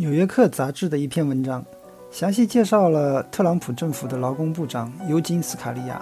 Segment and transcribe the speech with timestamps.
[0.00, 1.64] 纽约客杂志的一篇文章，
[2.08, 6.00] 详细介绍了特朗普政府的劳工部长尤金·斯卡利亚。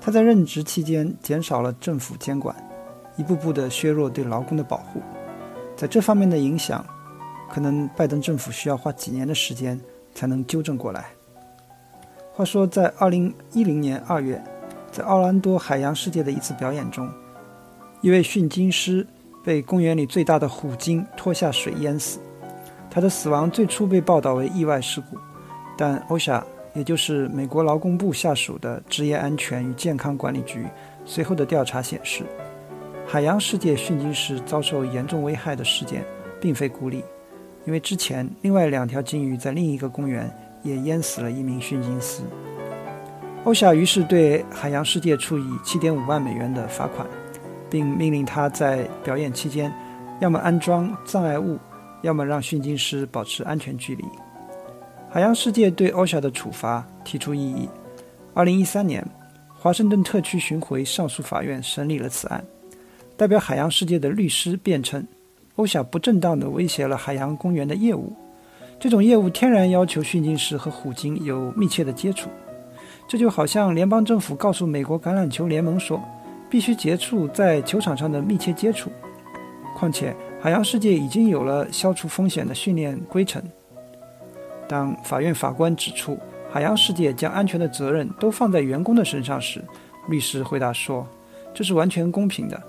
[0.00, 2.52] 他在任职期间减少了政府监管，
[3.16, 5.00] 一步步地削弱对劳工的保护。
[5.76, 6.84] 在这方面的影响，
[7.48, 9.80] 可能拜登政府需要花几年的时间
[10.12, 11.04] 才能纠正过来。
[12.32, 14.42] 话说，在2010年2月，
[14.90, 17.08] 在奥兰多海洋世界的一次表演中，
[18.00, 19.06] 一位训鲸师
[19.44, 22.18] 被公园里最大的虎鲸拖下水淹死。
[22.94, 25.18] 他的死亡最初被报道为意外事故，
[25.76, 26.40] 但 OSHA，
[26.74, 30.64] 也就是美国劳工部下属的职业安全与健康管理局，
[31.04, 32.22] 随后的调查显示，
[33.04, 36.04] 海洋世界训鲸师遭受严重危害的事件
[36.40, 37.02] 并非孤立，
[37.64, 42.22] 因为之前另外两条鲸鱼在另一个公园也淹死了一名训鲸师。
[43.44, 47.04] OSHA 于是对海洋世界处以7.5万美元的罚款，
[47.68, 49.72] 并命令他在表演期间
[50.20, 51.58] 要么安装障碍物。
[52.04, 54.04] 要么让训鲸师保持安全距离。
[55.10, 57.66] 海洋世界对 osa 的处罚提出异议。
[58.34, 59.04] 2013年，
[59.54, 62.44] 华盛顿特区巡回上诉法院审理了此案。
[63.16, 65.06] 代表海洋世界的律师辩称
[65.56, 68.12] osa 不正当地威胁了海洋公园的业务。
[68.78, 72.28] 这种业务天然要求训鲸师和虎鲸有密切的接触。
[73.08, 76.02] 这就好像联邦政府告诉美国橄榄球联盟说，
[76.50, 78.90] 必须结束在球场上的密切接触。
[79.74, 80.14] 况且。
[80.44, 83.42] 海洋世界已经有了消除风险的训练规程。
[84.68, 86.18] 当法院法官指出
[86.50, 89.64] 海洋世界将安全的责任都放在员工的身上时，
[90.06, 91.08] 律师回答说
[91.54, 92.62] ：“这是完全公平的。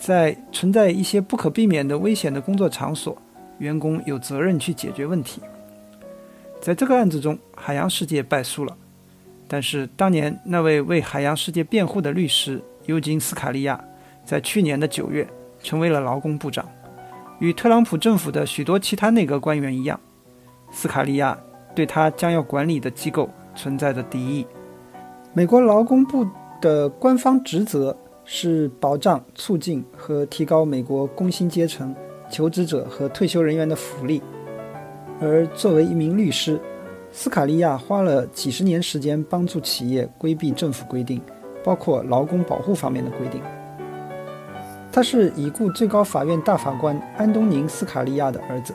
[0.00, 3.14] 在存在一些不可避免的危险的工作场所，
[3.58, 5.42] 员工有责任去解决问题。”
[6.62, 8.74] 在这个案子中，海洋世界败诉了。
[9.46, 13.78] 但是当年那位为海洋世界辩护的律师尤金·斯卡利亚，
[14.24, 15.28] 在去年的九月
[15.62, 16.66] 成为了劳工部长。
[17.42, 19.98] 与特朗普政府的许多其他内阁官员一样，
[20.70, 21.36] 斯卡利亚
[21.74, 24.46] 对他将要管理的机构存在着敌意。
[25.32, 26.24] 美国劳工部
[26.60, 31.92] 的官方职责是保障、促进和提高美国工薪阶层、
[32.30, 34.22] 求职者和退休人员的福利。
[35.20, 36.60] 而作为一名律师，
[37.10, 41.20] 斯卡利亚花了几十年时间帮助企业规避政府规定，
[41.64, 43.42] 包括劳工保护方面的规定。
[44.94, 48.74] 他是已故最高法院大法官安东宁·斯卡利亚的儿子。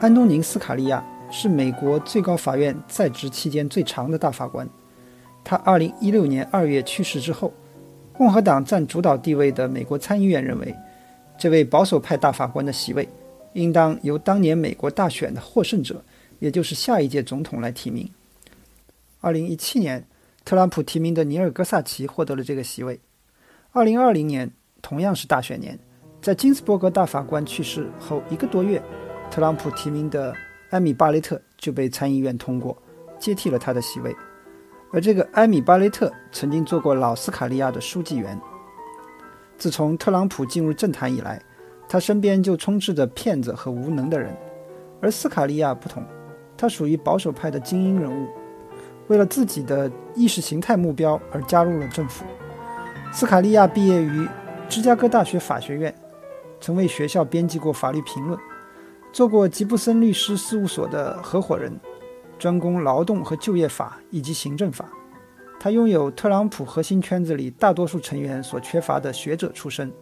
[0.00, 4.66] 安东宁·斯卡利亚是美国最高法院在职期间最长的大法官。
[5.44, 7.52] 他2016年2月去世之后，
[8.14, 10.74] 共和党占主导地位的美国参议院认为，
[11.36, 13.06] 这位保守派大法官的席位
[13.52, 16.02] 应当由当年美国大选的获胜者，
[16.38, 18.10] 也就是下一届总统来提名。
[19.20, 20.06] 2017年，
[20.42, 22.98] 特朗普提名的尼尔·戈萨奇获得了这个席位。
[23.74, 24.50] 2020年。
[24.84, 25.78] 同样是大选年，
[26.20, 28.80] 在金斯伯格大法官去世后一个多月，
[29.30, 30.34] 特朗普提名的
[30.68, 32.76] 艾米·巴雷特就被参议院通过，
[33.18, 34.14] 接替了他的席位。
[34.92, 38.38] 而这个艾米·巴雷特曾经做过老斯卡利亚的书记员。
[39.56, 41.40] 自从特朗普进入政坛以来，
[41.88, 44.36] 他身边就充斥着骗子和无能的人。
[45.00, 46.04] 而斯卡利亚不同，
[46.58, 48.28] 他属于保守派的精英人物，
[49.06, 52.26] 为了自己的意识形态目标而加入了政府。
[53.10, 54.28] 斯卡利亚毕业于。
[54.68, 55.94] 芝加哥大学法学院，
[56.60, 58.38] 曾为学校编辑过法律评论，
[59.12, 61.78] 做过吉布森律师事务所的合伙人，
[62.38, 64.86] 专攻劳动和就业法以及行政法。
[65.60, 69.92] 他拥有特朗普核心圈子里大多数成员所缺乏的学者出身。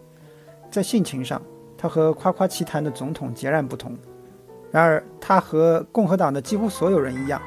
[0.70, 1.40] 在性情上，
[1.76, 3.96] 他和夸夸其谈的总统截然不同。
[4.70, 7.40] 然而，他和共和党的几乎所有人一样，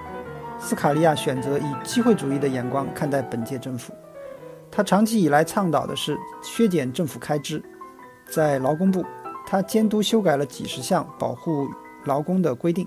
[0.60, 3.92] 斯卡利亚选择以机会主义的眼光看待本届政府。
[4.76, 7.64] 他长期以来倡导的是削减政府开支，
[8.30, 9.06] 在劳工部，
[9.48, 11.66] 他监督修改了几十项保护
[12.04, 12.86] 劳工的规定。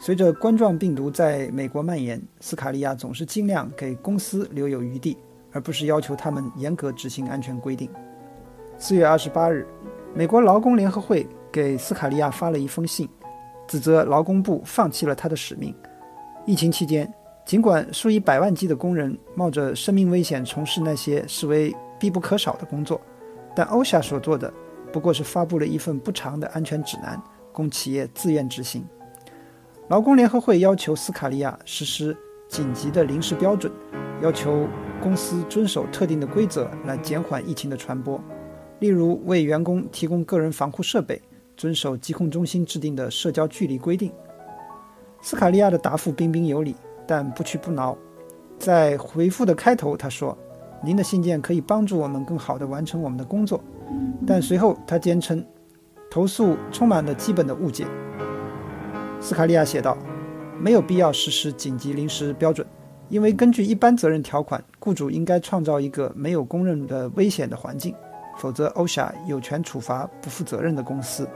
[0.00, 5.16] 随着冠状病毒在美国蔓延，斯卡利亚总是尽量给公司留有余地，
[5.52, 7.88] 而不是要求他们严格执行安全规定。
[8.76, 9.64] 四月二十八日，
[10.14, 13.08] 美国劳工联合会给斯卡利亚发了一封信，
[13.68, 15.72] 指责劳工部放弃了他的使命。
[16.44, 17.08] 疫情期间。
[17.48, 23.00] 尽管数以百万计的工人冒着生命危险从事那些视为必不可少的工作，
[23.56, 24.52] 但欧夏所做的
[24.92, 27.18] 不过是发布了一份不长的安全指南，
[27.50, 28.84] 供企业自愿执行。
[29.88, 32.14] 劳工联合会要求斯卡利亚实施
[32.50, 33.72] 紧急的临时标准，
[34.20, 34.68] 要求
[35.02, 38.22] 公司遵守特定的规则来减缓疫情的传播，
[38.78, 41.18] 例如为员工提供个人防护设备，
[41.56, 44.12] 遵守疾控中心制定的社交距离规定。
[45.22, 46.76] 斯卡利亚的答复彬彬有礼。
[47.08, 47.96] 但不屈不挠，
[48.58, 50.36] 在回复的开头，他说
[50.84, 53.58] ：“您的信件可以帮助我们更好地完成我们的工作。”
[54.26, 55.42] 但随后他坚称，
[56.10, 57.86] 投诉充满了基本的误解。
[59.20, 59.96] 斯卡利亚写道
[60.60, 62.66] ：“没有必要实施紧急临时标准，
[63.08, 67.94] 因为根据一般责任条款，雇主应该创造一个没有公认的危险的环境，
[68.36, 71.26] 否则 osa 有权处罚不负责任的公司。”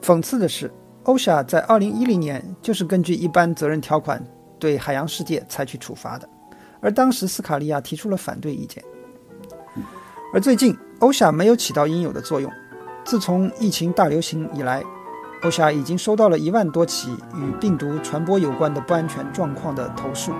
[0.00, 0.70] 讽刺的是
[1.04, 4.24] ，osa 在2010年就是根据一般责任条款
[4.58, 6.28] 对海洋世界采取处罚的，
[6.80, 8.82] 而当时斯卡利亚提出了反对意见。
[10.32, 12.52] 而最近，欧夏没有起到应有的作用。
[13.04, 14.84] 自从疫情大流行以来，
[15.42, 20.32] 欧夏已经收到了一万多起与病毒传播有关的不安全状况的投诉，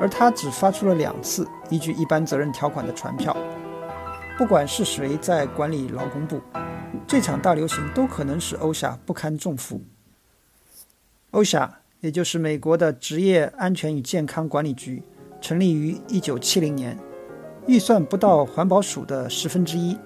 [0.00, 3.36] 而他只发出了两次依据一般责任条款的传票。
[4.38, 6.40] 不管是谁在管理劳工部，
[7.06, 9.82] 这场大流行都可能使欧夏不堪重负。
[11.32, 15.02] 欧夏，也就是美国的职业安全与健康管理局，
[15.40, 16.96] 成立于1970年。
[17.66, 19.98] 预算不到环保署的十分之一，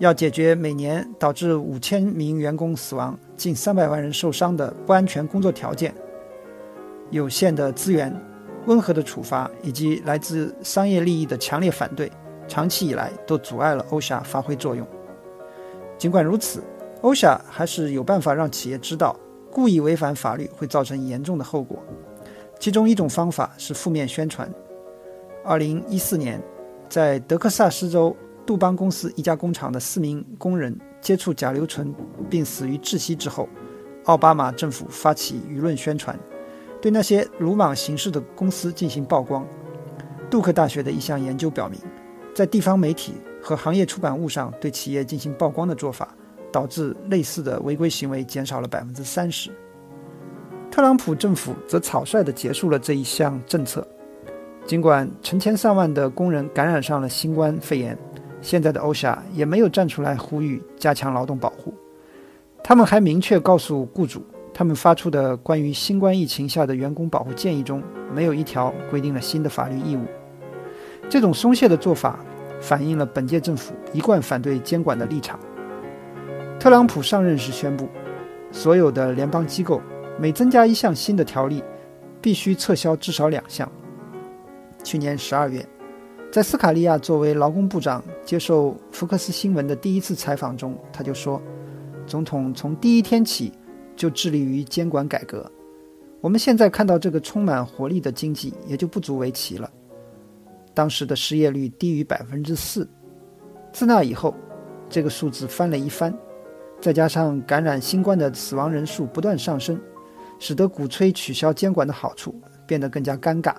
[0.00, 5.94] 要解决每年导致五千名员工死亡、近三百万人受伤的不安全工作条件。
[7.12, 8.12] 有限的资源、
[8.66, 12.10] 温和的处罚以及来自商业利益的强烈反对，
[12.48, 14.84] 长期以来都阻碍了欧夏发挥作用。
[15.96, 16.64] 尽管如此，
[17.02, 19.16] 欧夏还是有办法让企业知道，
[19.52, 21.78] 故意违反法律会造成严重的后果。
[22.58, 24.52] 其中一种方法是负面宣传。
[25.44, 26.42] 二零一四年。
[26.88, 28.14] 在德克萨斯州
[28.44, 31.90] 杜邦公司一家工厂的四名工人接触甲硫醇
[32.28, 33.48] 并死于窒息之后，
[34.04, 36.14] 奥巴马政府发起舆论宣传，
[36.82, 39.42] 对那些鲁莽行事的公司进行曝光。
[40.30, 41.80] 杜克大学的一项研究表明，
[42.34, 46.14] 在地方媒体和行业出版物上对企业进行曝光的做法，
[46.52, 49.50] 导致类似的违规行为减少了百分之三十。
[50.70, 53.86] 特朗普政府则草率地结束了这一项政策。
[54.64, 57.98] 尽管成千上万的工人感染上了新冠肺炎，
[58.40, 61.74] 现在的欧夏也没有站出来呼吁加强劳动保护。
[62.62, 67.82] 他们还明确告诉雇主，他们发出的关于新冠疫情下的员工保护建议中
[68.14, 70.02] 没有一条规定了新的法律义务。
[71.10, 72.20] 这种松懈的做法
[72.60, 75.38] 反映了本届政府一贯反对监管的立场。
[76.62, 77.88] 特朗普上任时宣布，
[78.52, 79.82] 所有的联邦机构
[80.16, 81.60] 每增加一项新的条例，
[82.20, 83.68] 必须撤销至少两项。
[84.84, 85.68] 去年十二月，
[86.30, 91.42] 在斯卡利亚作为劳工部长接受福克斯新闻的第一次采访中，他就说
[92.06, 93.52] ：“总统从第一天起
[93.96, 95.50] 就致力于监管改革。
[96.20, 99.68] 我们现在看到这个充满活力的经济，也就不足为奇了。
[100.72, 102.88] 当时的失业率低于百分之四，
[103.72, 104.32] 自那以后，
[104.88, 106.16] 这个数字翻了一番。
[106.82, 109.80] 再加上感染新冠的死亡人数不断上升，
[110.40, 112.34] 使得鼓吹取消监管的好处
[112.66, 113.54] 变得更加尴尬。”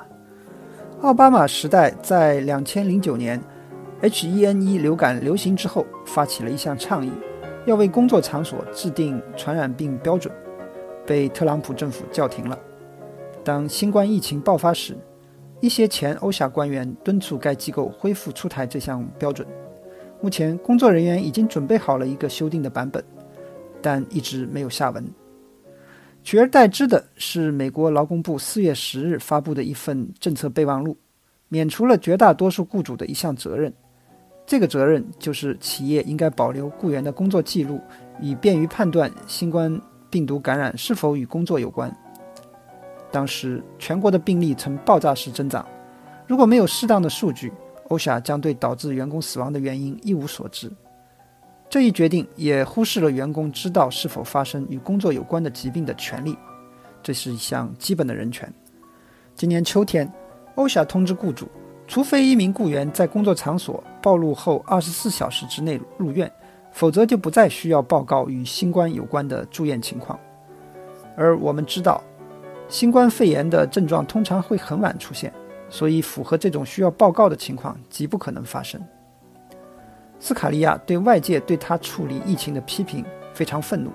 [1.00, 3.42] 奥巴马时代在两千零九年
[4.02, 7.12] H1N1 流感流行之后，发起了一项倡议，
[7.66, 10.34] 要为工作场所制定传染病标准，
[11.08, 12.60] 被特朗普政府叫停了。
[13.42, 14.98] 当新冠疫情爆发时，
[15.62, 19.48] 一些前欧夏官员敦促该机构恢复出台这项标准。
[20.24, 23.04] 目前，工作人员已经准备好了一个修订的版本，
[23.82, 25.06] 但一直没有下文。
[26.24, 30.96] 取而代之的是美国劳工部四月十日发布的一份政策备忘录，
[31.50, 33.74] 免除了绝大多数雇主的一项责任。
[34.46, 37.82] 这个责任就是企业应该保留雇员的工作记录，
[38.22, 39.78] 以便于判断新冠
[40.10, 41.94] 病毒感染是否与工作有关。
[43.12, 45.68] 当时全国的病例呈爆炸式增长，
[46.26, 47.52] 如果没有适当的数据，
[47.94, 50.68] 欧夏将对导致员工死亡的原因一无所知。
[51.70, 56.36] 这一决定也忽视了员工知道是否发生与工作有关的疾病的权利，
[57.04, 58.52] 这是一项基本的人权。
[59.36, 60.12] 今年秋天，
[60.56, 61.48] 欧夏通知雇主，
[61.88, 66.32] 除非一名雇员在工作场所暴露后二十四小时之内入院，
[66.72, 70.20] 否则就不再需要报告与新冠有关的住院情况。
[71.16, 72.04] 而我们知道，
[72.68, 75.32] 新冠肺炎的症状通常会很晚出现，
[75.74, 78.80] 所以符合这种需要报告的情况极不可能发生。
[80.20, 83.04] 斯卡利亚对外界对他处理疫情的批评
[83.34, 83.90] 非常愤怒，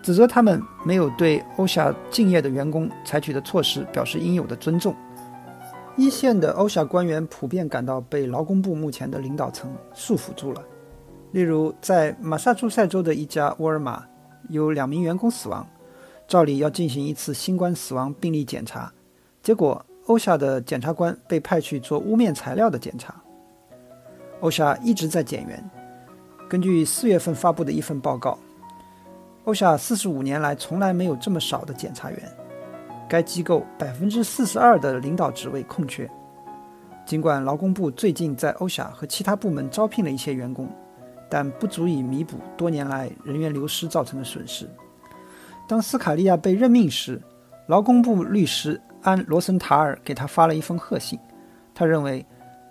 [0.00, 4.94] 指责他们没有对欧夏敬业的员工采取的措施表示应有的尊重。
[5.96, 10.62] 一线的欧夏官员普遍感到被劳工部目前的领导层束缚住了。
[11.32, 14.04] 例如，在马萨诸塞州的一家沃尔玛，
[14.50, 15.66] 有两名员工死亡，
[16.28, 18.92] 照理要进行一次新冠死亡病例检查，
[19.42, 23.14] 结果欧夏的检察官被派去做污面材料的检查。
[24.40, 25.70] 欧夏一直在减员。
[26.48, 28.38] 根据四月份发布的一份报告，
[29.44, 32.18] 欧夏四十五年来从来没有这么少的检察员。
[33.08, 36.08] 该机构百分之四十二的领导职位空缺。
[37.06, 40.68] 尽管劳工部最近在欧夏和其他部门招聘了一些员工，
[41.30, 44.68] 但不足以弥补多年来人员流失造成的损失。
[45.66, 47.20] 当斯卡利亚被任命时，
[47.68, 51.16] 劳工部律师安·罗森塔尔给他发了一封贺信。
[51.72, 52.24] 他认为，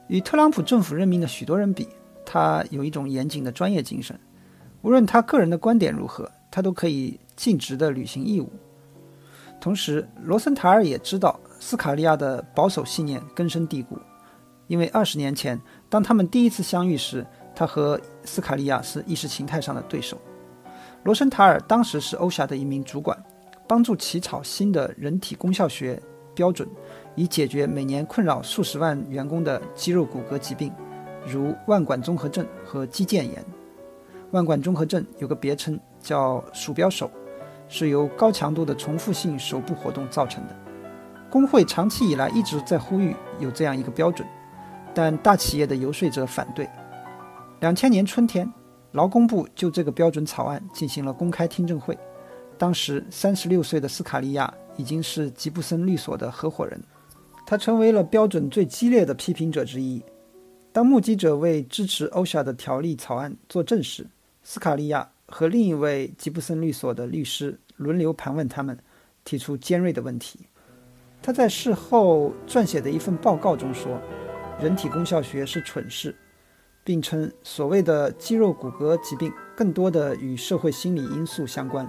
[0.08, 1.88] 与特朗普政府任命的许多人比，
[2.26, 4.20] 他有一种严谨的专业精神。
[4.82, 8.52] 无论他个人的观点如何，他都可以尽职地履行义务。
[9.62, 13.98] 同时，罗森塔尔也知道斯卡利亚的保守信念根深蒂固，
[14.68, 17.26] 因为二十年前，当他们第一次相遇时，
[17.56, 20.18] 他和斯卡利亚是意识形态上的对手。
[21.04, 23.18] 罗森塔尔当时是欧霞的一名主管，
[23.68, 26.02] 帮助起草新的人体功效学
[26.36, 26.68] 标准，
[27.16, 30.72] 以解决每年困扰数十万员工的肌肉骨骼疾病，
[31.28, 33.44] 如腕管综合症和肌腱炎。
[34.32, 37.10] 腕管综合症有个别称叫“鼠标手”。
[37.70, 40.56] 是由高强度的重复性手部活动造成的。
[41.28, 44.28] 工会长期以来一直在呼吁有这样一个标准，
[44.94, 46.70] 但大企业的游说者反对。
[47.62, 48.48] 两千年春天，
[48.92, 51.98] 劳工部就这个标准草案进行了公开听证会。
[52.60, 56.82] 当时三十六岁的斯卡利亚已经是吉布森律所的合伙人，
[57.46, 60.04] 他成为了标准最激烈的批评者之一。
[60.72, 64.08] 当目击者为支持欧夏的条例草案作证时，
[64.42, 67.60] 斯卡利亚和另一位吉布森律所的律师。
[67.78, 68.78] 轮流盘问他们，
[69.26, 70.42] 提出尖锐的问题。
[71.24, 74.00] 他在事后撰写的一份报告中说
[74.62, 76.16] ：“人体功效学是蠢事，
[76.84, 81.88] 并称所谓的肌肉骨骼疾病更多的与社会心理因素相关，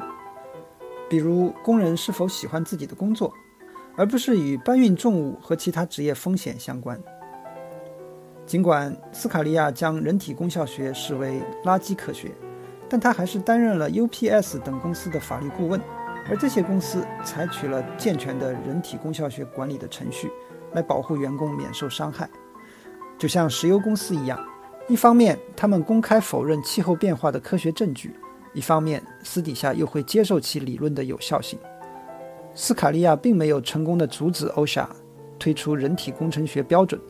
[1.14, 3.32] 比如工人是否喜欢自己的工作，
[3.96, 7.00] 而不是与搬运重物和其他职业风险相关。”
[8.44, 12.32] 尽管斯卡利亚将人体功效学视为垃圾科学。
[12.88, 15.80] 但他还是担任了 UPS 等公司的法律顾问，
[16.28, 20.30] 而这些公司采取了健全的人体功效学管理的程序，
[20.72, 22.28] 来保护员工免受伤害。
[23.16, 24.38] 就像石油公司一样，
[24.88, 28.14] 一方面他们公开否认气候变化的科学证据，
[28.54, 31.58] 一方面私底下又会接受其理论的有效性。
[32.54, 34.88] 斯卡利亚并没有成功的阻止欧夏
[35.38, 37.00] 推出人体工程学标准，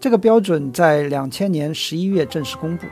[0.00, 2.86] 这个标准在两千年十一月正式公布。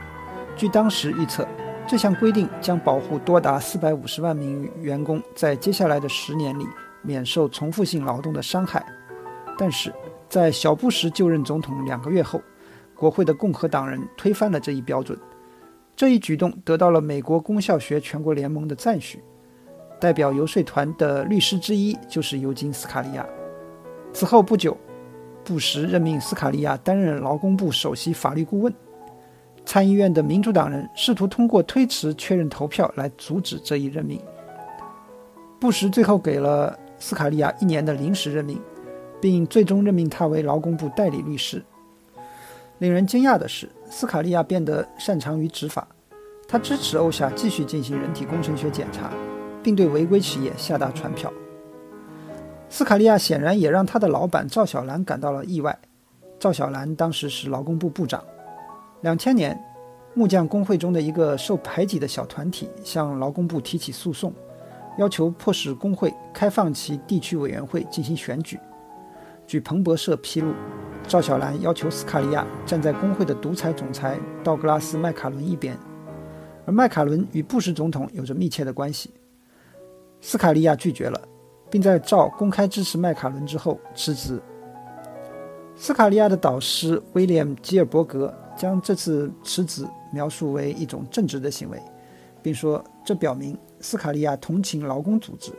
[0.55, 1.45] 据当时预测。
[1.89, 6.65] 这项规定将保护多达四百五十万名员工在接下来的十年里
[7.01, 8.85] 免受重复性劳动的伤害。
[9.57, 9.93] 但是，
[10.27, 12.41] 在小布什就任总统两个月后，
[12.93, 15.17] 国会的共和党人推翻了这一标准。
[15.97, 19.19] 这一举动得到了美国功效学全国联盟的赞许。
[19.99, 23.25] 代表游说团的律师之一就是尤金·斯卡利亚。
[24.13, 24.77] 此后不久，
[25.43, 28.71] 布什任命斯卡利亚担任劳工部首席法律顾问。
[29.65, 34.21] 参议院的民主党人试图通过推迟确认投票来阻止这一任命。
[35.59, 38.61] 布什最后给了斯卡利亚一年的临时任命，
[39.19, 41.59] 并最终任命他为劳工部代理律师。
[42.79, 45.87] 令人惊讶的是，斯卡利亚变得擅长于执法。
[46.47, 49.11] 他支持欧夏继续进行人体工程学检查，
[49.61, 51.31] 并对违规企业下达传票。
[52.69, 55.77] 斯卡利亚显然也让他的老板赵小兰感到了意外。
[56.39, 58.23] 赵小兰当时是劳工部部长。
[59.01, 59.59] 两千年，
[60.13, 64.31] 木匠工会中的一个受排挤的小团体向劳工部提起诉讼，
[64.97, 68.59] 要求迫使工会开放其地区委员会进行选举。
[69.45, 70.53] 据彭博社披露，
[71.07, 75.77] 赵小兰要求斯卡利亚站在工会的独裁总裁道格拉斯·麦卡伦一边，
[76.65, 79.11] 而麦卡伦与布什总统有着密切的关系。
[80.19, 81.21] 斯卡利亚拒绝了，
[81.69, 84.41] 并在赵公开支持麦卡伦之后辞职。
[85.75, 88.33] 斯卡利亚的导师威廉·吉尔伯格。
[88.57, 91.79] 将这次辞职描述为一种正直的行为，
[92.41, 95.51] 并说这表明斯卡利亚同情劳工组织。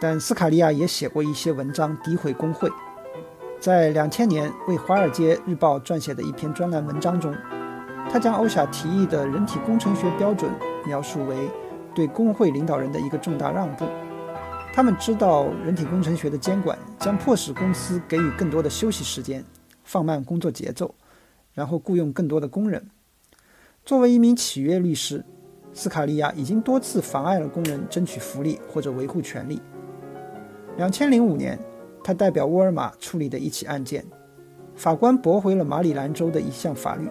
[0.00, 2.70] 但斯卡利亚也写过一些文章诋毁工会。
[3.62, 7.32] 在两千年为《华尔街日报》撰写的一篇专栏文章中，
[8.10, 10.50] 他将欧夏提议的人体工程学标准
[10.84, 11.48] 描述为
[11.94, 13.86] 对工会领导人的一个重大让步。
[14.72, 19.44] 他们知道人体工程学的监管将迫使公司给予更多的休息时间，
[19.84, 20.92] 放慢工作节奏。
[21.54, 22.88] 然后雇佣更多的工人。
[23.84, 25.24] 作为一名企业律师，
[25.72, 29.62] 斯卡利亚已经多次妨碍了工人争取福利或者维护权利。
[30.76, 31.56] 两千零五年，
[32.02, 34.04] 他代表沃尔玛处理的一起案件，
[34.74, 37.08] 法官驳回了马里兰州的一项法律。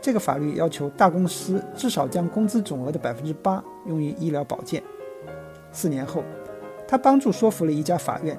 [0.00, 4.82] 这个法律要求大公司至少将工资总额的百分之八用于医疗保健。
[5.70, 6.24] 四年后，
[6.88, 8.38] 他帮助说服了一家法院，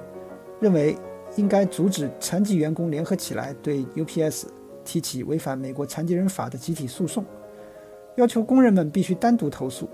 [0.60, 0.96] 认为
[1.36, 4.46] 应该阻止残疾员工联合起来对 UPS。
[4.84, 7.24] 提起违反美国残疾人法的集体诉讼，
[8.16, 9.88] 要求工人们必须单独投诉。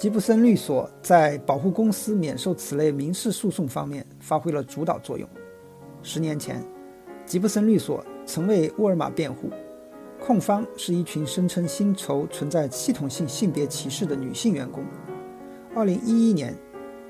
[0.00, 5.28] 吉布森律所在保护公司免受此类民事诉讼方面发挥了主导作用。
[6.02, 6.64] 十年前，
[7.26, 9.50] 吉布森律所曾为沃尔玛辩护，
[10.18, 14.82] 控方是一群声称薪酬存在系统性性别歧视的女性员工。
[15.74, 16.56] 2011年，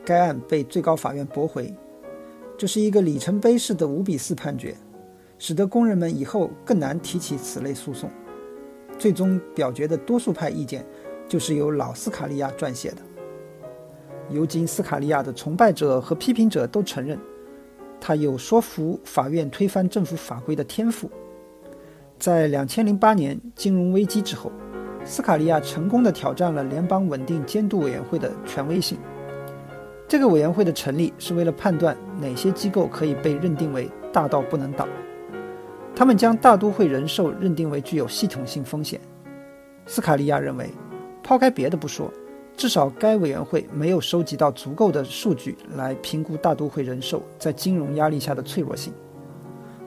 [0.05, 1.73] 该案被最高法院驳回。
[2.59, 4.77] 这是一个里程碑式的五比四判决，
[5.39, 8.11] 使得工人们以后更难提起此类诉讼。
[8.99, 10.85] 最终表决的多数派意见，
[11.31, 12.97] 就是由老斯卡利亚撰写的。
[14.31, 17.17] 尤金·斯卡利亚的崇拜者和批评者都承认，
[18.01, 21.09] 他有说服法院推翻政府法规的天赋。
[22.19, 24.51] 在2008年金融危机之后，
[25.05, 28.99] 斯卡利亚成功地挑战了联邦稳定监督委员会的权威性。
[30.09, 34.89] 这个委员会的成立是为了判断哪些机构可以被认定为大到不能倒。
[35.95, 39.01] 他们将大都会人寿认定为具有系统性风险。
[39.87, 40.69] 斯卡利亚认为，
[41.23, 42.13] 抛开别的不说，
[42.57, 48.93] 至少该委员会没有收集到足够的数据来评估大都会人寿在金融压力下的脆弱性。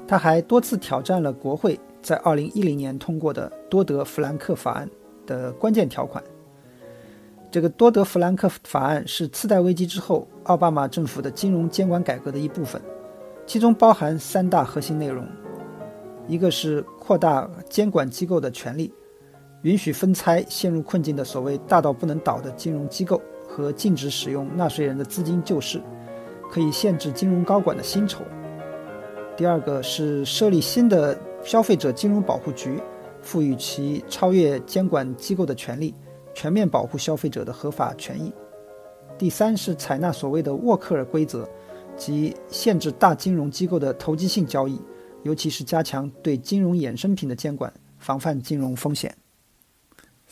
[0.07, 4.89] 他还多次挑战了国会在2010年通过的多德弗兰克法案
[5.25, 6.23] 的关键条款。
[7.49, 12.81] 这个多德弗兰克法案是次贷危机之后奥巴马政府的金融监管改革的一部分，
[13.45, 15.23] 其中包含三大核心内容：
[16.27, 18.91] 一个是扩大监管机构的权利，
[19.63, 25.81] 允许分拆陷入困境的所谓大到不能倒的金融机构，和禁止使用纳税人的资金救市，
[26.51, 28.23] 可以限制金融高管的薪酬；
[29.35, 32.77] 第二个是设立新的消费者金融保护局，
[33.21, 35.93] 赋予其超越监管机构的权利。
[36.35, 38.33] 全面保护消费者的合法权益。
[39.19, 41.47] 第三是采纳所谓的沃克尔规则，
[41.95, 44.81] 即限制大金融机构的投机性交易，
[45.21, 49.15] 尤其是加强对金融衍生品的监管，防范金融风险。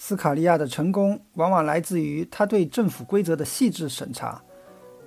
[0.03, 4.41] 斯卡利亚的成功往往来自于他对政府规则的细致审查，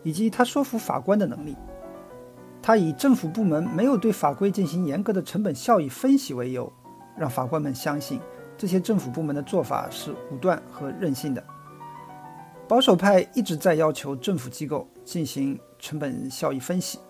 [0.05, 1.57] 以及他说服法官的能力。
[2.63, 6.73] 他以政府部门没有对法规进行严格的成本效益分析为由，
[7.19, 8.21] 让法官们相信。
[8.57, 11.43] 这些政府部门的做法是武断和任性的。
[12.69, 17.01] 保守派一直在要求政府机构进行成本效益分析，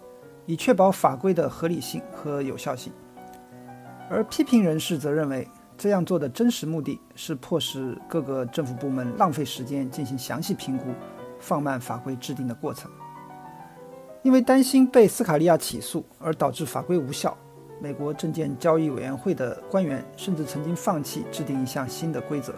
[0.46, 2.90] 以确保法规的合理性和有效性。
[4.08, 5.46] 而批评人士则认为，
[5.84, 10.86] 这样做的真实目的是迫使各个政府部门浪费时间进行详细评估，
[11.38, 12.90] 放慢法规制定的过程。
[14.22, 17.36] 因为担心被斯卡利亚起诉而导致法规无效。
[17.82, 22.54] 美国证券交易委员会的官员甚至曾经放弃制定一项新的规则。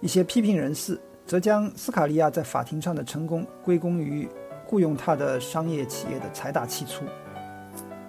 [0.00, 4.26] 一些批评人士则将斯卡利亚在法庭上的成功归功于
[4.64, 7.04] 雇佣他的商业企业的财大气粗。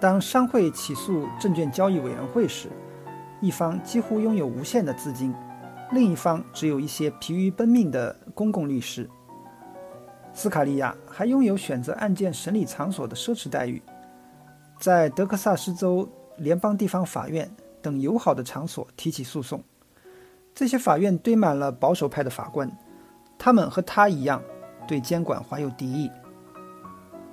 [0.00, 2.70] 当商会起诉证券交易委员会时，
[3.40, 5.34] 一方几乎拥有无限的资金，
[5.92, 9.08] 另一方只有一些疲于奔命的公共律师。
[10.32, 13.82] 斯卡利亚还拥有选择案件审理场所的奢侈待遇。
[14.78, 17.50] 在德克萨斯州联邦地方法院
[17.82, 19.62] 等友好的场所提起诉讼，
[20.54, 22.70] 这些法院堆满了保守派的法官，
[23.38, 24.42] 他们和他一样
[24.86, 26.10] 对监管怀有敌意。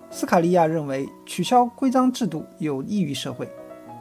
[0.09, 3.49] 斯卡利亚认为取消规章制度有益于社会。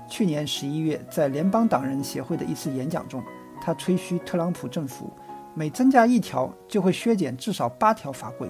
[0.09, 3.23] 去年十一月，在联邦党人协会的一次演讲中，
[3.61, 5.13] 他吹嘘特朗普政府
[5.55, 8.49] 每增加一条就会削减至少八条法规。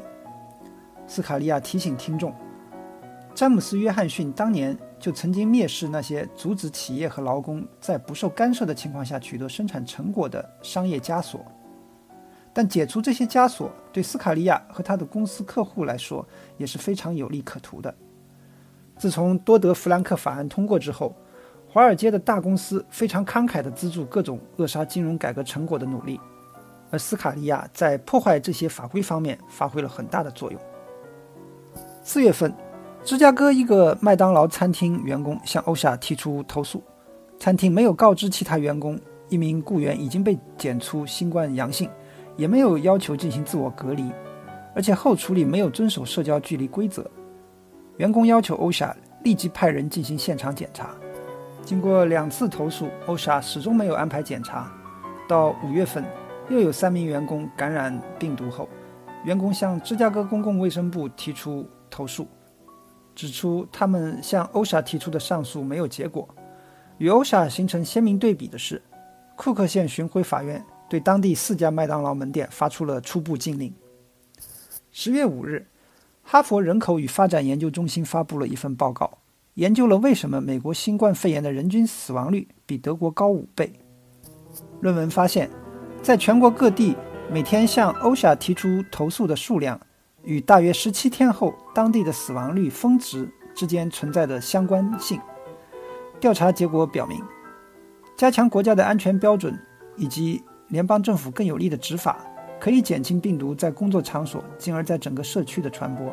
[1.07, 2.35] 斯卡利亚提醒听众，
[3.35, 4.77] 詹姆斯·约翰逊当年。
[4.99, 11.45] 就曾经蔑视那些阻止企业和劳工在不受干涉的情况下取得生产成果的商业枷锁，
[12.51, 17.95] 但解除这些枷锁对斯卡利亚和他的公司客户来说也是非常有利可图的。
[18.97, 21.15] 自从多德弗兰克法案通过之后，
[21.77, 26.19] 华尔街的大公司非常慷慨地资助各种扼杀金融改革成果的努力，
[26.91, 30.59] 而斯卡利亚在破坏这些法规方面发挥了很大的作用。
[32.03, 32.51] 四月份。
[33.05, 36.83] 芝加哥一个麦当劳餐厅员工向欧夏提出投诉，
[37.39, 41.91] 餐厅没有告知其他员工一名雇员已经被检出新冠阳性，
[42.39, 44.11] 也没有要求进行自我隔离，
[44.75, 47.09] 而且后处理没有遵守社交距离规则。
[47.99, 50.97] 员工要求欧夏立即派人进行现场检查，
[51.67, 54.73] 经过两次投诉，欧夏始终没有安排检查。
[55.27, 56.05] 到五月份，
[56.49, 58.69] 又有三名员工感染病毒后，
[59.25, 62.29] 员工向芝加哥公共卫生部提出投诉。
[63.17, 66.29] 指出，他们向欧莎提出的上诉没有结果。
[66.99, 68.81] 与欧莎形成鲜明对比的是，
[69.35, 73.75] 库克县巡回法院对当地四家麦当劳门店发出了初步禁令。
[74.93, 75.67] 十月五日，
[76.23, 79.19] 哈佛人口与发展研究中心发布了一份报告，
[79.57, 83.73] 研究了为什么美国新冠肺炎的人均死亡率比德国高五倍。
[84.81, 85.51] 论文发现，
[86.03, 86.95] 在全国各地
[87.31, 89.79] 每天向欧莎提出投诉的数量。
[90.25, 95.21] 与大约十七天后当地的死亡率峰值之间存在的相关性。
[96.19, 97.23] 调查结果表明，
[98.17, 99.57] 加强国家的安全标准
[99.97, 102.19] 以及联邦政府更有力的执法，
[102.59, 106.13] 可以减轻病毒在工作场所，进而在整个社区的传播。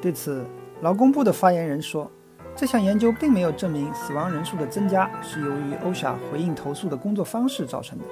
[0.00, 0.42] 对此，
[0.80, 2.10] 劳工部的发言人说，
[2.58, 8.04] 这项研究并没有证明死亡人数的增加是由于欧夏回应投诉的工作方式造成的。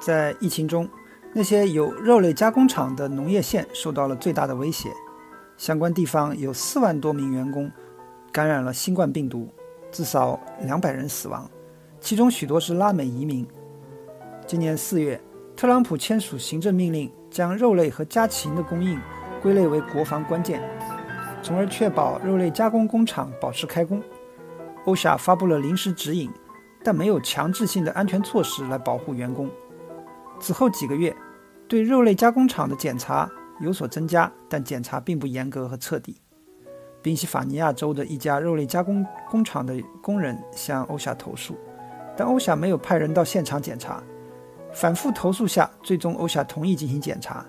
[0.00, 0.88] 在疫情中，
[1.32, 4.88] 那些有肉类加工厂的农业县受到了最大的威胁，
[5.56, 7.68] 相关地方有四万多名员工
[8.30, 9.48] 感染了新冠病毒，
[9.90, 11.50] 至少两百人死亡，
[12.00, 13.44] 其中许多是拉美移民。
[14.46, 15.20] 今年四月，
[15.56, 18.96] 特朗普签署行政命令，将肉类和家禽的供应
[19.42, 20.62] 归类为国防关键，
[21.42, 24.00] 从而确保肉类加工工厂保持开工。
[24.84, 26.30] 欧夏发布了临时指引，
[26.82, 29.50] 但没有强制性的安全措施来保护员工。
[30.40, 31.14] 此后几个月，
[31.68, 36.16] 对肉类加工厂的检查有所增加，但检查并不严格和彻底。
[37.00, 41.56] 宾夕法尼亚州的一家肉类加工工厂的工人向欧夏投诉，
[42.16, 44.02] 但欧夏没有派人到现场检查。
[44.72, 47.44] 反复投诉下，最终欧夏同意进行检查。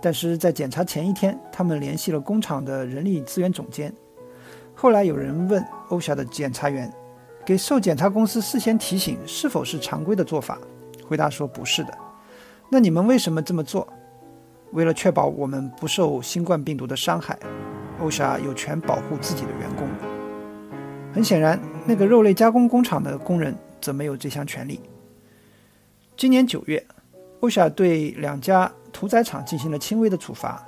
[0.00, 3.92] 但是在检查前一天，他们联系了工厂的人力资源总监。
[4.74, 6.92] 后来有人问欧夏的检查员，
[7.44, 10.58] 给受检查公司事先提醒是否是常规的做法？
[11.06, 11.98] 回答说不是的。
[12.70, 13.88] 那你们为什么这么做？
[14.72, 17.38] 为了确保我们不受新冠病毒的伤害，
[18.00, 19.88] 欧夏有权保护自己的员工。
[21.14, 24.78] 很显然，那个肉类加工工厂的工人则没有这项权利。
[26.16, 26.86] 今年九月，
[27.40, 30.60] 欧夏对两家屠宰场进行了轻微的处罚。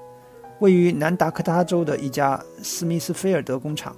[0.61, 3.97] 位于南达科他州的一家斯密斯菲尔德工厂，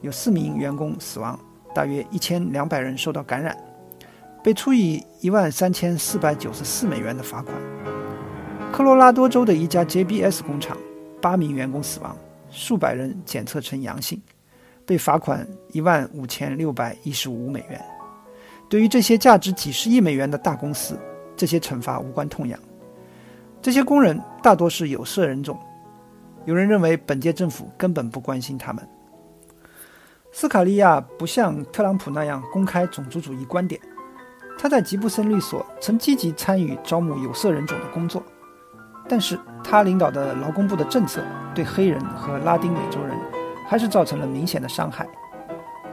[0.00, 1.36] 有四名员工死亡，
[1.74, 3.56] 大约一千两百人受到感染。
[4.44, 7.56] 被处以一万三千四百九十四美元的罚款。
[8.70, 10.78] 科罗拉多州的一家 JBS 工厂，
[11.20, 12.16] 八名员工死亡，
[12.52, 14.22] 数百人检测呈阳性，
[14.86, 17.84] 被罚款一万五千六百一十五美元。
[18.68, 20.96] 对于这些价值几十亿美元的大公司，
[21.36, 22.56] 这些惩罚无关痛痒。
[23.64, 25.58] 这些工人大多是有色人种，
[26.44, 28.86] 有人认为本届政府根本不关心他们。
[30.32, 33.80] 斯卡利亚不像特朗普那样公开种族主义观点。
[34.58, 38.22] 他在吉布森律所曾积极参与招募有色人种的工作，
[39.08, 41.22] 但是他领导的劳工部的政策
[41.54, 43.16] 对黑人和拉丁美洲人
[43.66, 45.08] 还是造成了明显的伤害。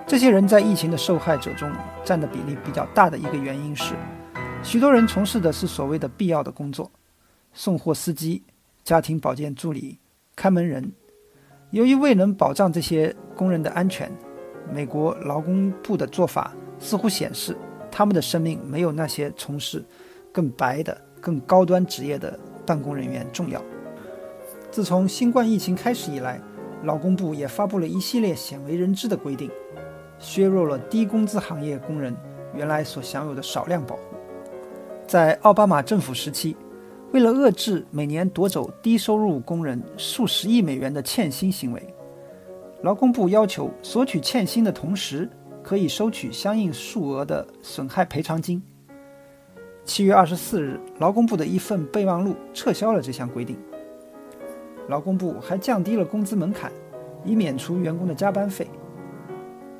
[0.05, 1.71] 这些人在疫情的受害者中
[2.03, 3.95] 占的比例比较大的一个原因是，
[4.62, 6.91] 许多人从事的是所谓的必要的工作，
[7.54, 8.44] 送货司机、
[8.84, 9.98] 家庭保健助理、
[10.36, 10.92] 看门人。
[11.72, 14.12] 由于未能保障这些工人的安全，
[14.74, 17.56] 美国劳工部的做法似乎显示。
[17.94, 19.84] 他们的生命没有那些从事
[20.32, 23.62] 更白的、更高端职业的办公人员重要。
[24.72, 26.40] 自从新冠疫情开始以来，
[26.84, 29.52] 劳工部也发布了一系列鲜为人知的规定，
[30.20, 32.16] 削弱了低工资行业工人
[32.56, 34.04] 原来所享有的少量保护。
[35.06, 36.56] 在奥巴马政府时期，
[37.12, 41.93] 为了遏制每年夺走低收入工人数十亿美元的欠薪行为，
[42.82, 45.30] 劳工部要求索取欠薪的同时。
[45.63, 48.60] 可以收取相应数额的损害赔偿金。
[49.86, 53.56] 七月二十四日，劳工部的一份备忘录撤销了这项规定。
[54.88, 56.71] 劳工部还降低了工资门槛，
[57.24, 58.65] 以免除员工的加班费。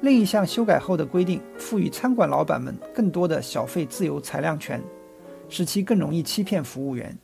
[0.02, 4.80] 另一项修改后的规定赋予餐馆老板们更多的小费自由裁量权，
[5.52, 7.16] 使其更容易欺骗服务员。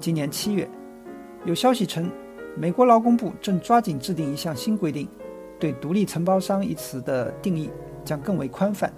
[0.00, 0.68] 今年七月，
[1.44, 2.10] 有消息称，
[2.56, 5.08] 美国劳工部正抓紧制定一项新规定。
[5.60, 7.70] 对“独立承包商”一词的定义
[8.04, 8.92] 将更为宽泛，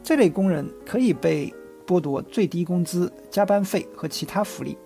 [0.00, 1.52] 这类工人可以被
[1.84, 4.78] 剥夺最低工资、加班费和其他福利。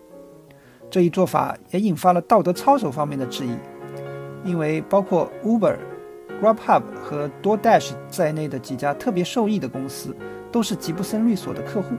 [0.91, 3.55] 这一做法也引发了道德操守方面的质疑，
[4.43, 5.77] 因为包括 Uber、
[6.43, 10.17] Grubhub 和 DoorDash 在内的几家特别受益的公司
[10.51, 11.95] 都是吉布森律所的客户。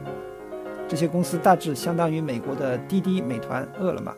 [0.89, 4.13] 这些公司大致相当于美国的滴滴、美团、饿了么。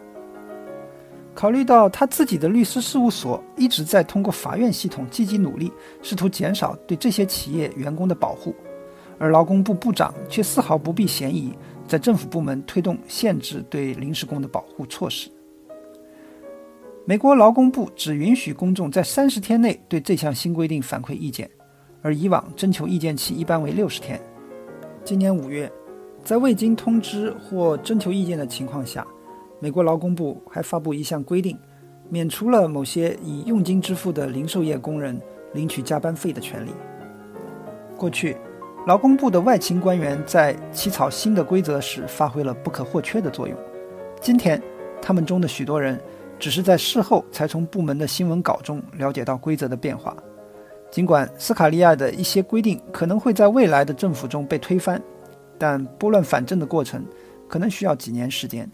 [1.36, 8.56] 考虑到他自己的律师事务所一直在通过法院系统积极努力，试图减少对这些企业员工的保护，
[9.20, 11.54] 而劳工部部长却丝毫不避嫌疑，
[11.88, 15.30] 在政府部门推动限制对临时工的保护措施。
[17.06, 21.50] 美国劳工部只允许公众在三十天内对这项新规定反馈意见，
[22.02, 24.22] 而以往征求意见期一般为六十天。
[25.04, 25.72] 今年五月，
[26.24, 29.06] 在未经通知或征求意见的情况下。
[29.64, 31.56] 美国劳工部还发布一项规定，
[32.10, 35.22] 免除了某些以佣金支付的零售业工人
[35.54, 36.72] 领取加班费的权利。
[37.96, 38.36] 过去，
[38.88, 43.56] 劳工部的外勤官员在起草新的规则时发挥了不可或缺的作用。
[44.20, 44.60] 今天，
[45.00, 46.02] 他们中的许多人
[46.40, 50.18] 只是在事后才从部门的新闻稿中了解到规则的变化。
[50.90, 55.00] 尽管斯卡利亚的一些规定可能会在未来的政府中被推翻，
[55.62, 57.06] 但拨乱反正的过程。
[57.48, 58.72] 可能需要几年时间，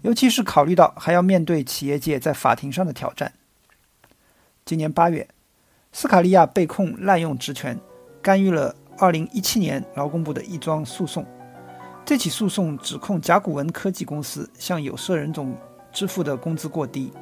[0.00, 3.30] 尤其是考虑到还要面对企业界在法庭上的挑战。
[4.64, 5.28] 今年八月，
[5.92, 7.78] 斯卡利亚被控滥用职权，
[8.22, 11.22] 干预了2017年劳工部的一桩诉讼。
[12.02, 15.54] 这起诉讼指控甲骨文科技公司向有色人种
[15.92, 17.12] 支付的工资过低，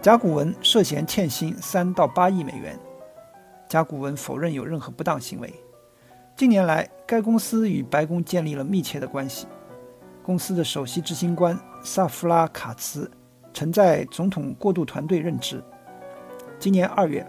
[0.00, 2.78] 甲骨文涉嫌欠薪三到八亿美元。
[3.68, 5.52] 甲骨文否认有任何不当行为。
[6.38, 9.48] 近年来，该公司与白宫建立了密切的关系。
[10.22, 13.10] 公司的首席执行官萨夫拉卡茨
[13.52, 15.60] 曾在总统过渡团队任职。
[16.56, 17.28] 今年二月，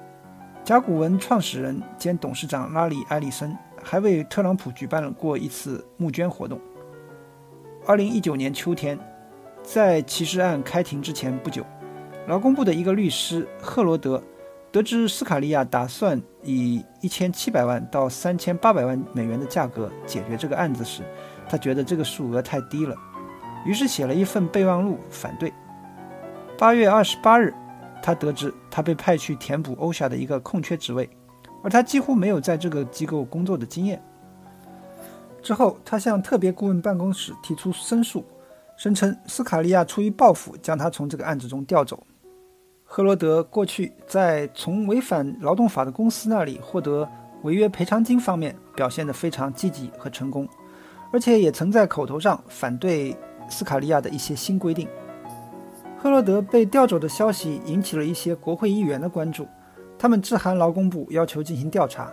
[0.63, 6.61] 甲骨文创始人兼董事长拉里·埃里森还为特朗普举办了过一次募捐活动。
[7.87, 8.95] 二零一九年秋天，
[9.63, 11.65] 在歧视案开庭之前不久，
[12.27, 14.21] 劳工部的一个律师赫罗德
[14.71, 21.03] 得知斯卡利亚打算以一千七百万到三千八百万美元的价格解决这个案子时，
[21.49, 22.95] 他觉得这个数额太低了，
[23.65, 25.53] 于是写了一份备忘录反对。
[26.57, 27.53] 八月二十八日。
[28.01, 31.07] 他得知他被派去填补欧夏的一个空缺职位，
[31.61, 34.01] 而他几乎没有在这个机构工作的经验。
[35.41, 38.23] 之后，他向特别顾问办公室提出申诉，
[38.77, 42.01] 声称斯卡利亚出于报复将他从这个案子中调走。
[42.91, 47.07] 赫罗德过去在从违反劳动法的公司那里获得
[47.43, 50.49] 违约赔偿金方面表现得非常积极和成功，
[51.13, 53.15] 而且也曾在口头上反对
[53.47, 54.87] 斯卡利亚的一些新规定。
[55.99, 59.47] 赫罗德被调走的消息引起了一些国会议员的关注，
[59.99, 62.11] 他们致函劳工部要求进行调查。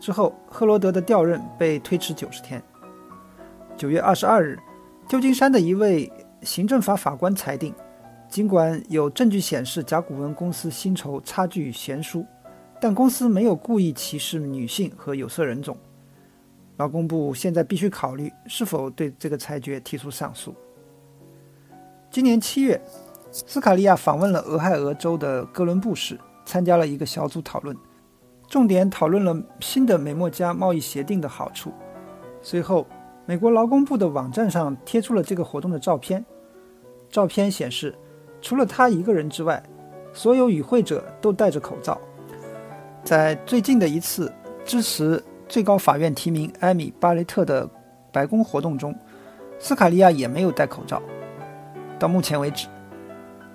[0.00, 2.62] 之后，赫罗德的调任被推迟九十天。
[3.76, 4.58] 九月二十二日，
[5.06, 7.74] 旧金山的一位行政法法官裁定，
[8.28, 12.24] 尽管有证据显示甲骨文公司薪酬差距悬殊，
[12.80, 15.76] 但公司没有故意歧视女性和有色人种。
[16.76, 20.54] 劳工部现在必须考虑是否对这个裁决提出上诉。
[22.10, 22.80] 今年七月。
[23.30, 27.76] 斯卡利亚访问了俄亥俄州的哥伦布市，参加了一个小组讨论，
[28.48, 31.70] 重点讨论了新的美墨加贸易协定的好处。
[32.40, 32.86] 随后，
[33.26, 36.24] 美国劳工部的网站上贴出了这个活动的照片。
[37.10, 37.94] 照片显示，
[38.40, 39.62] 除了他一个人之外，
[40.12, 41.98] 所有与会者都戴着口罩。
[43.04, 44.32] 在最近的一次
[44.64, 47.68] 支持最高法院提名艾米·巴雷特的
[48.12, 48.94] 白宫活动中，
[49.58, 51.02] 斯卡利亚也没有戴口罩。
[51.98, 52.66] 到目前为止。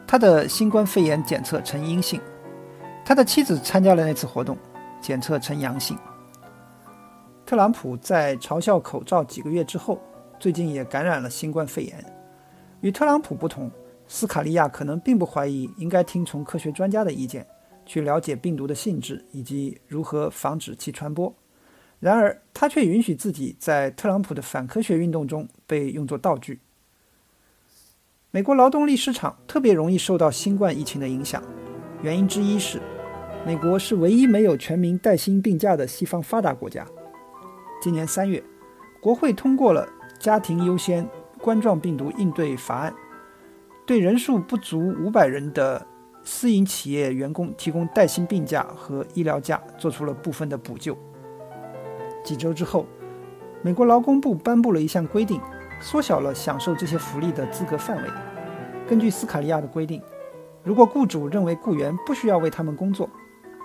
[0.06, 2.22] 他的新冠肺炎检测呈阴性，
[3.04, 4.56] 他的妻子参加了那次活动，
[5.02, 5.98] 检测呈阳性。
[7.46, 10.00] 特朗普在嘲笑口罩几个月之后，
[10.40, 12.06] 最近也感染了新冠肺炎。
[12.82, 13.72] 与特朗普不同，
[14.08, 17.46] 斯卡利亚可能并不怀疑应该听从科学专家的意见，
[17.86, 21.34] 去了解病毒的性质以及如何防止其传播。
[22.00, 26.60] 然而，他却允许自己在特朗普的反科学运动中被用作道具。
[28.30, 31.42] 美国劳动力市场特别容易受到新冠疫情的影响，
[32.02, 32.82] 原因之一是，
[33.46, 36.86] 美国是唯一没有全民带薪病假的西方发达国家。
[37.82, 38.44] 今年三月，
[39.02, 39.88] 国会通过了
[40.20, 41.08] 《家庭优先
[41.40, 42.92] 冠状病毒应对法案》，
[43.86, 45.86] 对人数不足五百人的
[46.24, 50.98] 私营企业员工提供带薪病假和医疗假，做出了部分的补救。
[52.24, 52.86] 几周之后，
[53.62, 55.40] 美国劳工部颁布了一项规定。
[55.82, 58.04] 缩小了享受这些福利的资格范围。
[58.88, 60.02] 根据斯卡利亚的规定，
[60.64, 63.10] 如果雇主认为雇员不需要为他们工作，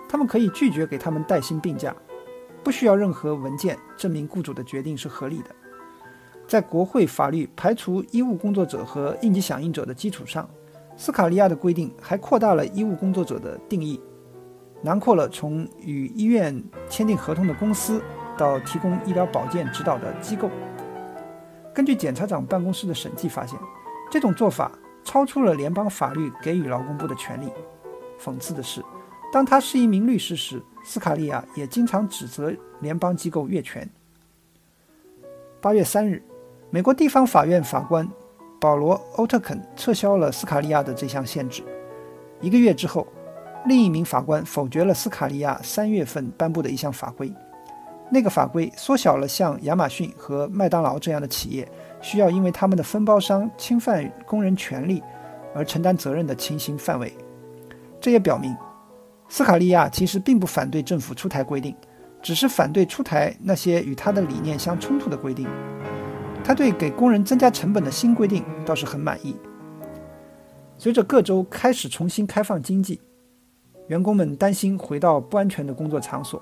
[0.09, 1.95] 他们可以拒绝给他们带薪病假，
[2.61, 5.55] 不需要任何文件证明雇主的决定是合理的。
[6.49, 10.49] 在国会法律排除医务工作者和应急响应者的基础上，
[10.97, 14.01] 斯卡利亚的规定还扩大了医务工作者的定义，
[14.81, 16.59] 囊括了从与医院
[16.89, 18.01] 签订合同的公司
[18.35, 20.49] 到提供医疗保健指导的机构。
[21.71, 23.59] 根据检察长办公室的审计发现，
[24.09, 24.71] 这种做法
[25.03, 27.47] 超出了联邦法律给予劳工部的权利。
[28.19, 28.83] 讽刺的是，
[29.31, 33.87] 当他是一名律师时，斯卡利亚也经常指责联邦机构越权。
[35.61, 36.23] 八月三日，
[36.71, 38.07] 美国地方法院法官
[38.59, 41.63] 保罗·欧特肯撤销了斯卡利亚的这项限制。
[42.41, 43.07] 一个月之后，
[43.65, 47.33] 另一名法官否决了斯卡利亚三月份颁布的一项法规。
[48.11, 51.67] 那个法规缩小了像亚马逊和麦当劳这样的企业
[52.01, 55.01] 需要因为他们的分包商侵犯工人权利
[55.55, 57.11] 而承担责任的情形范围。
[57.99, 58.55] 这也表明，
[59.27, 61.75] 斯卡利亚其实并不反对政府出台规定，
[62.21, 65.47] 只是反对出台那些与他的理念相冲突的规定。
[66.49, 69.35] 他对给工人增加成本的新规定倒是很满意。
[70.79, 72.99] 随着各州开始重新开放经济，
[73.85, 76.41] 员工们担心回到不安全的工作场所。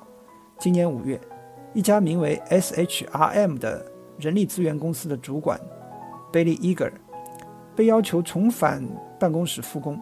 [0.57, 1.19] 今年五月。
[1.73, 3.85] 一家名为 SHRM 的
[4.17, 5.59] 人力资源公司的主管
[6.31, 6.93] 贝利·伊格尔，
[7.75, 8.81] 被要求重返
[9.19, 9.99] 办公室复工。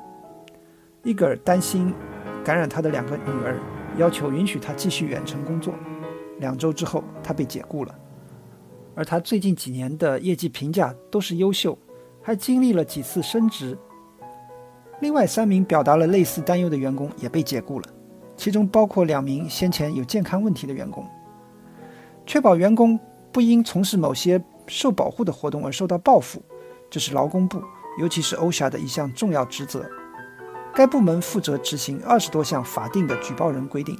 [1.01, 1.91] 伊格尔担心
[2.43, 3.57] 感染他的两个女儿，
[3.97, 5.73] 要求允许他继续远程工作。
[6.37, 7.95] 两周之后，他被解雇了。
[8.95, 11.77] 而他最近几年的业绩评价都是优秀，
[12.21, 13.77] 还经历了几次升职。
[15.01, 17.86] 另外三名表达了类似担忧的员工也被解雇了，
[18.38, 21.05] 其中包括两名先前有健康问题的员工。
[22.25, 22.97] 确保员工
[23.31, 26.41] 不因从事某些受保护的活动而受到报复，
[26.89, 27.62] 这是劳工部，
[27.99, 29.86] 尤其是欧霞的一项重要职责。
[30.73, 33.97] 该部门负责执行二十多项法定的举报人规定。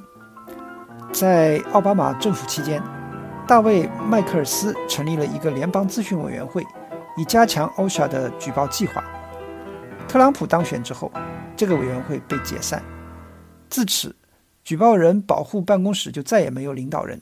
[1.12, 2.82] 在奥巴马政府期间，
[3.46, 6.66] 大卫·麦克尔斯成立了一个联邦咨询委员会，
[7.16, 9.04] 以加强欧夏的举报计划。
[10.08, 11.12] 特朗普当选之后，
[11.56, 12.82] 这个委员会被解散。
[13.70, 14.12] 自此，
[14.64, 17.20] 举报人保护办公室就再也没有领导人。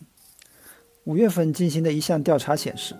[1.04, 2.96] 五月份进行的一项调查显示，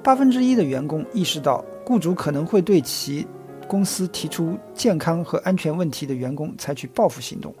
[0.00, 3.26] 八分之一的员工意识到雇主可能会对其
[3.66, 7.52] 公司提出健康和安全问题的员工采取报复行动。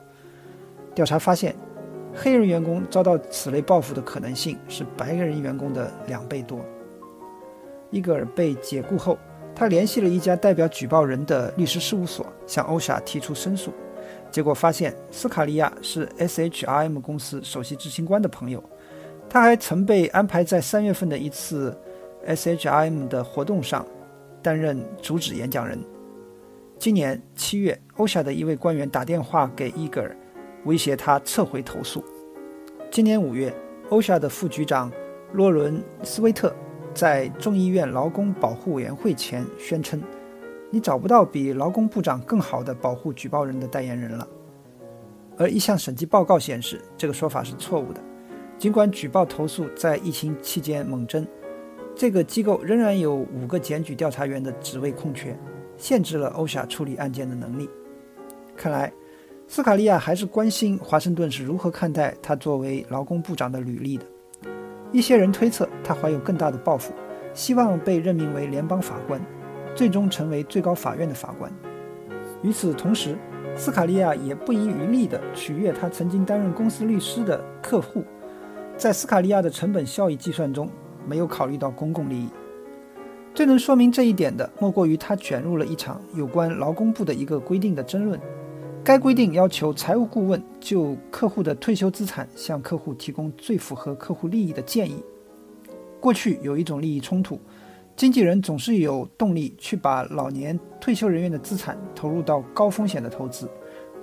[0.94, 1.56] 调查发现，
[2.20, 6.60] 黑人员工遭到此类报复的可能性是白人员工的两倍多。
[7.90, 9.16] 伊格尔被解雇后，
[9.54, 13.72] 他联系了一家代表举报人的律师事务所，向欧莎提出申诉。
[14.32, 18.62] 结果发现，斯卡利亚是 SHRM 公司首席执行官的朋友。
[19.30, 21.78] 他还曾被安排在三月份的一次
[22.26, 23.86] SHRM 的活动上
[24.42, 25.78] 担任主旨演讲人。
[26.78, 30.16] 今年七月，欧夏的一位官员打电话给伊格尔，
[30.64, 32.02] 威胁他撤回投诉。
[32.90, 33.54] 今年五月，
[33.90, 34.90] 欧夏的副局长
[35.32, 36.54] 洛伦·斯威特
[36.94, 40.02] 在众议院劳工保护委员会前宣称
[40.70, 44.26] ：“你找不到比劳工部长更好的保护举报人的代言人了。”
[45.36, 48.00] 而一项审计报告显示，这个说法是错误的。
[48.58, 51.24] 尽管举报投诉在疫情期间猛增，
[51.94, 55.38] 这个机构仍然有五个检举调查员的职位空缺，
[55.76, 57.70] 限制了欧夏处理案件的能力。
[58.56, 58.92] 看来，
[59.50, 64.04] 斯卡利亚还是关心华盛顿是如何看待他作为劳工部长的履历的。
[64.92, 66.92] 一些人推测他怀有更大的抱负，
[67.32, 69.18] 希望被任命为联邦法官，
[69.74, 71.50] 最终成为最高法院的法官。
[72.42, 73.16] 与此同时，
[73.56, 78.04] 斯卡利亚也不遗余力地取悦他曾经担任公司律师的客户。
[78.76, 80.68] 在斯卡利亚的成本效益计算中，
[81.06, 82.28] 没有考虑到公共利益。
[83.34, 88.20] 最能说明这一点的，莫过于他卷入了一场有关劳工部的一个规定的争论。
[88.88, 95.04] 该规定要求财务顾问就客户的退休资产向客户提供最符合客户利益的建议。
[96.00, 97.38] 过去有一种利益冲突，
[97.94, 103.46] 经纪人总是有动力去把老年退休人员的资产投入到高风险的投资，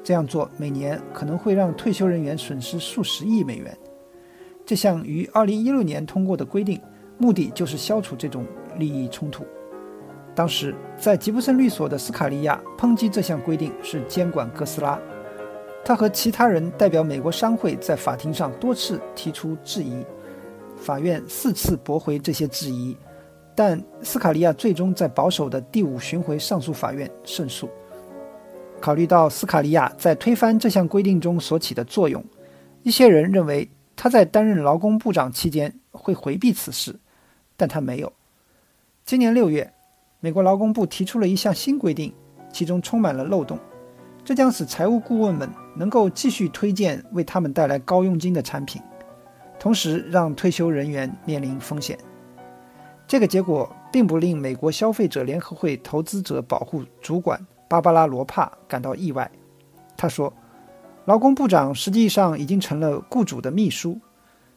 [0.04, 3.76] 这样做每年可能会让退休人员损失数十亿美元。
[4.68, 6.80] 这项于2016年通过的规定，
[7.18, 8.46] 目的就是消除这种
[8.78, 9.44] 利益冲突。
[10.36, 15.00] 当时在吉布森律所的斯卡利亚抨击这项规定是监管哥斯拉，
[15.84, 20.06] 他和其他人代表美国商会在法庭上多次提出质疑，
[20.78, 22.96] 法院四次驳回这些质疑，
[23.56, 27.70] 但斯卡利亚最终在保守的第五巡回上诉法院胜诉。
[28.82, 32.24] 考虑到斯卡利亚在推翻这项规定中所起的作用，
[32.84, 33.70] 一些人认为。
[33.98, 37.00] 他在担任劳工部长期间会回避此事，
[37.56, 38.12] 但他没有。
[39.06, 39.72] 今年六月，
[40.26, 42.12] 美国劳工部提出了一项新规定，
[42.52, 43.60] 其中充满了漏洞，
[44.24, 48.82] 这将使财务顾问们能够继续推荐为他们带来高佣金的产品，
[49.60, 51.96] 同时让退休人员面临风险。
[53.06, 59.30] 这个结果并不令美国消费者联合会投资者保护主管芭芭拉·罗帕感到意外。
[59.96, 60.34] 他说。
[61.06, 64.02] 劳工部长实际上已经成了雇主的秘书。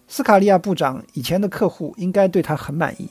[0.06, 3.06] 斯卡利亚部长以前的客户应该对他很满意。